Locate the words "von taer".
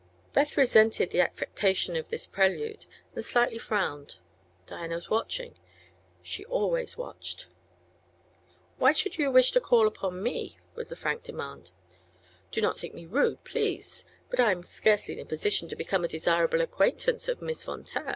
17.63-18.09